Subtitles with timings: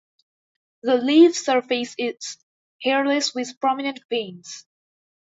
[0.81, 2.37] The leaf surface is
[2.81, 4.65] hairless with prominent veins.